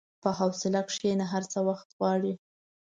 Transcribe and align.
په 0.21 0.29
حوصله 0.39 0.81
کښېنه، 0.87 1.25
هر 1.33 1.43
څه 1.51 1.59
وخت 1.67 1.87
غواړي. 1.97 2.33